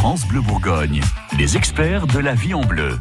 France 0.00 0.26
Bleu 0.26 0.40
Bourgogne, 0.40 1.02
les 1.38 1.58
experts 1.58 2.06
de 2.06 2.20
la 2.20 2.32
vie 2.32 2.54
en 2.54 2.62
bleu. 2.62 2.98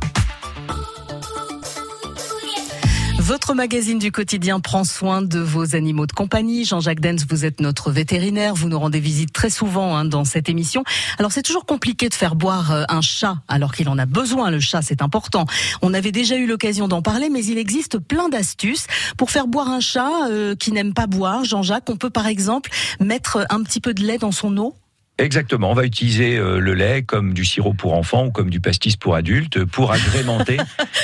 Votre 3.20 3.54
magazine 3.54 4.00
du 4.00 4.12
quotidien 4.12 4.60
prend 4.60 4.84
soin 4.84 5.22
de 5.22 5.40
vos 5.40 5.78
animaux 5.78 6.08
de 6.08 6.12
compagnie. 6.12 6.66
Jean-Jacques 6.66 7.00
Dens, 7.00 7.26
vous 7.30 7.46
êtes 7.46 7.62
notre 7.62 7.90
vétérinaire. 7.90 8.54
Vous 8.54 8.68
nous 8.68 8.78
rendez 8.78 9.00
visite 9.00 9.32
très 9.32 9.50
souvent 9.50 9.96
hein, 9.96 10.04
dans 10.04 10.26
cette 10.26 10.50
émission. 10.50 10.84
Alors 11.18 11.32
c'est 11.32 11.42
toujours 11.42 11.66
compliqué 11.66 12.10
de 12.10 12.14
faire 12.14 12.36
boire 12.36 12.74
euh, 12.74 12.84
un 12.90 13.00
chat 13.00 13.38
alors 13.48 13.72
qu'il 13.72 13.88
en 13.88 13.98
a 13.98 14.06
besoin. 14.06 14.52
Le 14.52 14.60
chat, 14.60 14.82
c'est 14.82 15.02
important. 15.02 15.46
On 15.82 15.94
avait 15.94 16.12
déjà 16.12 16.36
eu 16.36 16.48
l'occasion 16.48 16.90
d'en 16.90 17.02
parler, 17.02 17.30
mais 17.30 17.46
il 17.46 17.58
existe 17.58 17.98
plein 17.98 18.28
d'astuces 18.28 18.88
pour 19.16 19.32
faire 19.32 19.48
boire 19.48 19.70
un 19.70 19.80
chat 19.80 20.28
euh, 20.30 20.54
qui 20.54 20.74
n'aime 20.74 20.94
pas 20.94 21.08
boire. 21.08 21.46
Jean-Jacques, 21.46 21.90
on 21.90 21.96
peut 21.96 22.10
par 22.10 22.28
exemple 22.28 22.70
mettre 23.00 23.48
un 23.50 23.64
petit 23.64 23.80
peu 23.80 23.94
de 23.94 24.04
lait 24.04 24.18
dans 24.18 24.34
son 24.34 24.58
eau? 24.58 24.76
Exactement. 25.20 25.72
On 25.72 25.74
va 25.74 25.86
utiliser 25.86 26.38
euh, 26.38 26.60
le 26.60 26.74
lait 26.74 27.04
comme 27.04 27.34
du 27.34 27.44
sirop 27.46 27.74
pour 27.74 27.94
enfants 27.94 28.26
ou 28.26 28.32
comme 28.32 28.50
du 28.50 28.60
pastis 28.62 28.96
pour 28.96 29.16
adultes 29.16 29.64
pour 29.66 29.92
agrémenter. 29.94 30.58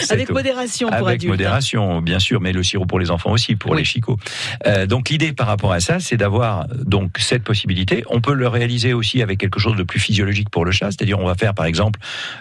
Avec 0.10 0.30
modération 0.30 0.88
pour 0.88 0.96
Avec 0.96 1.16
adultes. 1.16 1.26
hein. 1.26 1.34
modération, 1.34 2.02
bien 2.02 2.20
sûr, 2.20 2.40
mais 2.42 2.54
le 2.54 2.64
sirop 2.64 2.86
pour 2.86 3.00
les 3.00 3.12
enfants 3.12 3.32
aussi, 3.32 3.56
pour 3.56 3.76
les 3.76 3.84
chicots. 3.84 4.18
Euh, 4.66 4.86
donc 4.86 5.10
l'idée 5.10 5.34
par 5.34 5.48
rapport 5.48 5.74
à 5.74 5.80
ça, 5.82 6.00
c'est 6.00 6.18
d'avoir 6.18 6.68
donc 6.86 7.18
cette 7.20 7.44
possibilité. 7.44 8.04
On 8.10 8.22
peut 8.22 8.34
le 8.34 8.48
réaliser 8.48 8.94
aussi 8.94 9.22
avec 9.22 9.40
quelque 9.40 9.60
chose 9.60 9.76
de 9.76 9.84
plus 9.84 10.00
physiologique 10.00 10.50
pour 10.50 10.66
le 10.66 10.72
chat, 10.72 10.92
c'est-à-dire 10.92 11.20
on 11.20 11.26
va 11.26 11.36
faire 11.36 11.54
par 11.54 11.66
exemple 11.66 12.00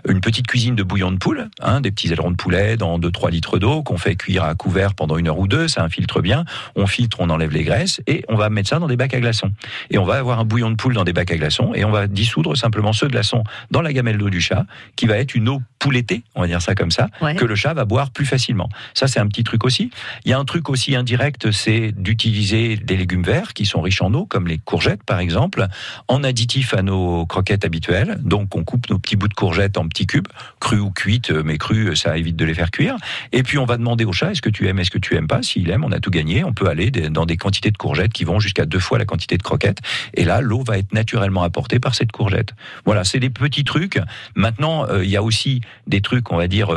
une 0.08 0.20
petite 0.20 0.46
cuisine 0.46 0.76
de 0.76 0.82
bouillon 0.82 1.10
de 1.10 1.16
poule, 1.18 1.48
hein, 1.60 1.80
des 1.80 1.90
petits 1.90 2.12
ailerons 2.12 2.30
de 2.30 2.36
poulet 2.36 2.76
dans 2.76 2.98
2-3 2.98 3.30
litres 3.30 3.58
d'eau 3.58 3.82
qu'on 3.82 3.98
fait 3.98 4.14
cuire 4.14 4.44
à 4.44 4.54
couvert 4.54 4.94
pendant 4.94 5.18
une 5.18 5.26
heure 5.28 5.38
ou 5.38 5.48
deux, 5.48 5.66
ça 5.68 5.82
infiltre 5.82 6.20
bien. 6.22 6.44
On 6.76 6.86
filtre, 6.86 7.18
on 7.20 7.30
enlève 7.30 7.50
les 7.50 7.64
graisses 7.64 8.00
et 8.06 8.24
on 8.28 8.36
va 8.36 8.48
mettre 8.48 8.68
ça 8.68 8.78
dans 8.78 8.86
des 8.86 8.96
bacs 8.96 9.14
à 9.14 9.20
glaçons. 9.20 9.50
Et 9.90 9.98
on 9.98 10.04
va 10.04 10.14
avoir 10.16 10.38
un 10.38 10.44
bouillon 10.44 10.70
de 10.70 10.76
poule 10.76 10.94
dans 10.94 11.04
des 11.04 11.12
bacs 11.12 11.32
à 11.32 11.36
glaçons 11.36 11.63
et 11.72 11.84
on 11.84 11.90
va 11.90 12.06
dissoudre 12.06 12.56
simplement 12.56 12.92
ce 12.92 13.06
glaçon 13.06 13.44
dans 13.70 13.80
la 13.80 13.92
gamelle 13.92 14.18
d'eau 14.18 14.28
du 14.28 14.40
chat, 14.40 14.66
qui 14.96 15.06
va 15.06 15.16
être 15.16 15.34
une 15.34 15.48
eau 15.48 15.62
poulettée, 15.78 16.22
on 16.34 16.40
va 16.42 16.46
dire 16.46 16.60
ça 16.62 16.74
comme 16.74 16.90
ça, 16.90 17.08
Ouais. 17.20 17.34
que 17.36 17.44
le 17.44 17.54
chat 17.54 17.72
va 17.74 17.84
boire 17.84 18.10
plus 18.10 18.26
facilement. 18.26 18.68
Ça, 18.94 19.06
c'est 19.06 19.20
un 19.20 19.26
petit 19.28 19.44
truc 19.44 19.64
aussi. 19.64 19.90
Il 20.24 20.30
y 20.30 20.34
a 20.34 20.38
un 20.38 20.44
truc 20.44 20.68
aussi 20.68 20.96
indirect, 20.96 21.50
c'est 21.52 21.92
d'utiliser 21.92 22.76
des 22.76 22.96
légumes 22.96 23.22
verts 23.22 23.52
qui 23.54 23.66
sont 23.66 23.80
riches 23.80 24.02
en 24.02 24.12
eau, 24.14 24.26
comme 24.26 24.46
les 24.48 24.58
courgettes 24.58 25.02
par 25.04 25.18
exemple, 25.20 25.66
en 26.08 26.24
additif 26.24 26.74
à 26.74 26.82
nos 26.82 27.26
croquettes 27.26 27.64
habituelles. 27.64 28.18
Donc, 28.22 28.54
on 28.56 28.64
coupe 28.64 28.88
nos 28.90 28.98
petits 28.98 29.16
bouts 29.16 29.28
de 29.28 29.34
courgettes 29.34 29.76
en 29.78 29.86
petits 29.88 30.06
cubes, 30.06 30.28
crus 30.60 30.80
ou 30.80 30.90
cuites, 30.90 31.30
mais 31.30 31.58
crus, 31.58 32.00
ça 32.00 32.16
évite 32.16 32.36
de 32.36 32.44
les 32.44 32.54
faire 32.54 32.70
cuire. 32.70 32.96
Et 33.32 33.42
puis, 33.42 33.58
on 33.58 33.66
va 33.66 33.76
demander 33.76 34.04
au 34.04 34.12
chat, 34.12 34.30
est-ce 34.32 34.42
que 34.42 34.50
tu 34.50 34.66
aimes, 34.68 34.78
est-ce 34.78 34.90
que 34.90 34.98
tu 34.98 35.14
aimes 35.16 35.26
pas? 35.28 35.42
S'il 35.42 35.68
aime, 35.70 35.84
on 35.84 35.92
a 35.92 36.00
tout 36.00 36.10
gagné. 36.10 36.44
On 36.44 36.52
peut 36.52 36.68
aller 36.68 36.90
dans 36.90 37.26
des 37.26 37.36
quantités 37.36 37.70
de 37.70 37.76
courgettes 37.76 38.12
qui 38.12 38.24
vont 38.24 38.40
jusqu'à 38.40 38.64
deux 38.64 38.78
fois 38.78 38.98
la 38.98 39.04
quantité 39.04 39.36
de 39.36 39.42
croquettes. 39.42 39.78
Et 40.14 40.24
là, 40.24 40.40
l'eau 40.40 40.62
va 40.62 40.78
être 40.78 40.92
naturellement 40.92 41.42
par 41.80 41.94
cette 41.94 42.12
courgette. 42.12 42.50
Voilà, 42.84 43.04
c'est 43.04 43.20
des 43.20 43.30
petits 43.30 43.64
trucs. 43.64 43.98
Maintenant, 44.34 44.86
euh, 44.88 45.04
il 45.04 45.10
y 45.10 45.16
a 45.16 45.22
aussi 45.22 45.60
des 45.86 46.00
trucs, 46.00 46.30
on 46.32 46.36
va 46.36 46.48
dire, 46.48 46.70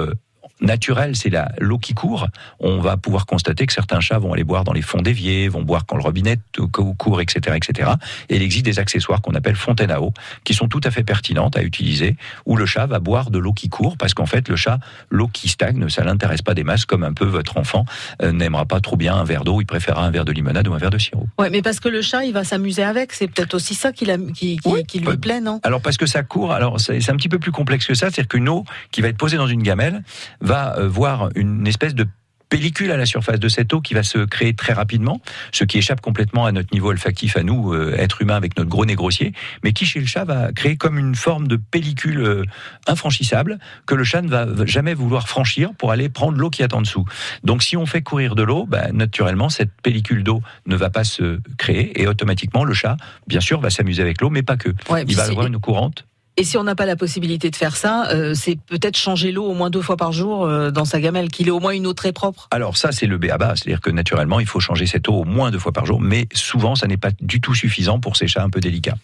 naturels, 0.62 1.16
c'est 1.16 1.30
la 1.30 1.52
l'eau 1.60 1.78
qui 1.78 1.94
court. 1.94 2.28
On 2.60 2.80
va 2.80 2.98
pouvoir 2.98 3.26
constater 3.26 3.66
que 3.66 3.74
certains 3.74 4.00
chats 4.00 4.18
vont 4.20 4.34
aller 4.34 4.44
boire 4.44 4.64
dans 4.64 4.74
les 4.74 4.82
fonds 4.82 5.02
d'évier, 5.02 5.48
vont 5.50 5.62
boire 5.62 5.86
quand 5.86 5.96
le 5.98 6.04
robinet 6.04 6.38
cou- 6.72 6.94
court, 6.96 7.22
etc., 7.22 7.56
etc. 7.56 7.92
Et 8.30 8.36
il 8.38 8.42
existe 8.42 8.66
des 8.66 8.80
accessoires 8.80 9.22
qu'on 9.22 9.36
appelle 9.36 9.56
fontaines 9.56 9.92
à 9.92 10.02
eau, 10.02 10.14
qui 10.44 10.54
sont 10.54 10.68
tout 10.68 10.82
à 10.84 10.92
fait 10.92 11.04
pertinentes 11.04 11.58
à 11.58 11.64
utiliser, 11.64 12.16
où 12.46 12.56
le 12.58 12.66
chat 12.66 12.86
va 12.88 13.00
boire 13.00 13.30
de 13.32 13.38
l'eau 13.40 13.54
qui 13.54 13.70
court, 13.70 13.98
parce 13.98 14.14
qu'en 14.14 14.26
fait, 14.26 14.50
le 14.50 14.56
chat, 14.56 14.80
l'eau 15.10 15.28
qui 15.28 15.48
stagne, 15.48 15.90
ça 15.90 16.04
l'intéresse 16.04 16.42
pas 16.42 16.54
des 16.54 16.64
masses, 16.64 16.86
comme 16.86 17.04
un 17.04 17.14
peu 17.14 17.26
votre 17.26 17.58
enfant 17.58 17.86
euh, 18.22 18.32
n'aimera 18.32 18.66
pas 18.66 18.80
trop 18.80 18.96
bien 18.98 19.16
un 19.16 19.24
verre 19.24 19.44
d'eau, 19.44 19.62
il 19.62 19.66
préférera 19.66 20.06
un 20.06 20.12
verre 20.12 20.26
de 20.26 20.32
limonade 20.32 20.68
ou 20.68 20.74
un 20.74 20.78
verre 20.78 20.90
de 20.90 20.98
sirop. 20.98 21.28
Ouais, 21.40 21.50
mais 21.50 21.62
parce 21.62 21.80
que 21.80 21.90
le 21.90 22.02
chat, 22.02 22.26
il 22.26 22.34
va 22.34 22.44
s'amuser 22.44 22.84
avec. 22.84 23.14
C'est 23.14 23.28
peut-être 23.28 23.54
aussi 23.54 23.76
ça 23.76 23.92
qui, 23.92 24.06
l'a- 24.06 24.18
qui, 24.18 24.58
qui, 24.58 24.62
Oui, 24.70 24.84
qui 24.86 25.00
lui 25.00 25.18
plaît, 25.18 25.42
non? 25.42 25.60
Alors 25.64 25.82
parce 25.82 25.98
que 25.98 26.06
ça 26.06 26.24
court, 26.24 26.52
alors 26.52 26.80
c'est 26.80 27.00
c'est 27.02 27.12
un 27.12 27.16
petit 27.16 27.30
peu 27.30 27.40
plus 27.40 27.52
complexe 27.52 27.86
que 27.86 27.94
ça, 27.94 28.08
c'est-à-dire 28.10 28.28
qu'une 28.28 28.50
eau 28.50 28.66
qui 28.92 29.02
va 29.02 29.08
être 29.10 29.18
posée 29.18 29.38
dans 29.38 29.48
une 29.48 29.62
gamelle 29.64 30.04
va 30.48 30.78
euh, 30.78 30.88
voir 30.88 31.30
une 31.36 31.68
espèce 31.68 31.94
de 31.94 32.08
pellicule 32.50 32.92
à 32.92 32.98
la 32.98 33.06
surface 33.06 33.40
de 33.40 33.50
cette 33.50 33.74
eau 33.74 33.82
qui 33.82 33.94
va 33.94 34.04
se 34.04 34.20
créer 34.20 34.54
très 34.54 34.72
rapidement, 34.72 35.20
ce 35.52 35.66
qui 35.66 35.78
échappe 35.78 36.00
complètement 36.00 36.46
à 36.46 36.54
notre 36.54 36.70
niveau 36.74 36.90
olfactif 36.90 37.36
à 37.36 37.44
nous, 37.44 37.74
euh, 37.74 37.94
êtres 37.98 38.22
humains 38.22 38.38
avec 38.38 38.58
notre 38.58 38.70
gros 38.70 38.86
nez 38.86 38.96
grossier, 38.96 39.34
mais 39.66 39.74
qui 39.74 39.86
chez 39.86 40.00
le 40.00 40.06
chat 40.06 40.24
va 40.24 40.54
créer 40.54 40.78
comme 40.78 40.98
une 40.98 41.16
forme 41.16 41.50
de 41.50 41.58
pellicule 41.58 42.22
euh, 42.22 42.44
infranchissable 42.88 43.60
que 43.86 43.96
le 43.96 44.06
chat 44.06 44.22
ne 44.22 44.30
va 44.30 44.48
jamais 44.66 44.94
vouloir 44.94 45.28
franchir 45.28 45.72
pour 45.78 45.92
aller 45.92 46.08
prendre 46.08 46.38
l'eau 46.38 46.50
qui 46.50 46.62
est 46.62 46.74
en 46.74 46.82
dessous. 46.82 47.06
Donc 47.44 47.64
si 47.64 47.76
on 47.76 47.86
fait 47.86 48.02
courir 48.02 48.36
de 48.36 48.44
l'eau, 48.44 48.66
bah, 48.66 48.94
naturellement 48.94 49.50
cette 49.50 49.72
pellicule 49.84 50.24
d'eau 50.24 50.42
ne 50.66 50.78
va 50.78 50.90
pas 50.90 51.04
se 51.04 51.42
créer 51.58 52.02
et 52.02 52.08
automatiquement 52.08 52.64
le 52.64 52.74
chat, 52.74 52.96
bien 53.28 53.42
sûr, 53.42 53.60
va 53.60 53.70
s'amuser 53.70 54.02
avec 54.02 54.22
l'eau, 54.22 54.30
mais 54.30 54.44
pas 54.44 54.56
que. 54.56 54.70
Ouais, 54.90 55.04
Il 55.08 55.18
va 55.18 55.24
avoir 55.24 55.48
une 55.48 55.58
eau 55.58 55.60
courante. 55.60 56.06
Et 56.40 56.44
si 56.44 56.56
on 56.56 56.64
n'a 56.64 56.76
pas 56.76 56.86
la 56.86 56.96
possibilité 56.96 57.50
de 57.50 57.56
faire 57.56 57.76
ça, 57.76 58.10
euh, 58.12 58.36
c'est 58.36 58.60
peut-être 58.68 58.96
changer 58.96 59.32
l'eau 59.32 59.46
au 59.46 59.56
moins 59.56 59.72
deux 59.72 59.82
fois 59.82 59.98
par 59.98 60.12
jour 60.12 60.46
euh, 60.46 60.70
dans 60.70 60.86
sa 60.86 61.02
gamelle, 61.02 61.30
qu'il 61.30 61.48
ait 61.48 61.52
au 61.52 61.60
moins 61.60 61.72
une 61.72 61.88
eau 61.88 61.94
très 61.94 62.14
propre. 62.14 62.48
Alors 62.52 62.78
ça, 62.78 62.92
c'est 62.92 63.08
le 63.08 63.18
béaba, 63.18 63.56
c'est-à-dire 63.56 63.82
que 63.82 63.90
naturellement, 63.90 64.40
il 64.40 64.46
faut 64.46 64.60
changer 64.60 64.86
cette 64.86 65.10
eau 65.10 65.14
au 65.14 65.24
moins 65.24 65.50
deux 65.50 65.58
fois 65.58 65.72
par 65.72 65.88
jour, 65.88 66.00
mais 66.00 66.28
souvent, 66.34 66.76
ça 66.76 66.86
n'est 66.86 66.98
pas 66.98 67.10
du 67.22 67.42
tout 67.42 67.56
suffisant 67.56 68.00
pour 68.00 68.18
ces 68.18 68.28
chats 68.28 68.44
un 68.44 68.52
peu 68.52 68.60
délicats. 68.60 68.98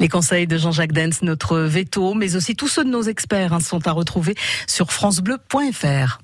Les 0.00 0.08
conseils 0.08 0.46
de 0.46 0.58
Jean-Jacques 0.58 0.92
Dens, 0.92 1.22
notre 1.22 1.60
veto, 1.60 2.12
mais 2.12 2.36
aussi 2.36 2.54
tous 2.54 2.68
ceux 2.68 2.84
de 2.84 2.90
nos 2.90 3.02
experts 3.02 3.54
hein, 3.54 3.60
sont 3.60 3.88
à 3.88 3.92
retrouver 3.92 4.34
sur 4.66 4.92
francebleu.fr. 4.92 6.18